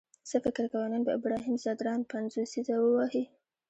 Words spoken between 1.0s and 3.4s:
به ابراهیم ځدراڼ پنځوسیزه ووهي؟